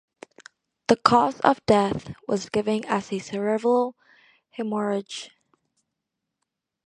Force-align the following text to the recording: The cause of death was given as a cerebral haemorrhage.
The 0.87 0.95
cause 0.95 1.39
of 1.41 1.63
death 1.67 2.15
was 2.27 2.49
given 2.49 2.83
as 2.85 3.13
a 3.13 3.19
cerebral 3.19 3.95
haemorrhage. 4.57 5.29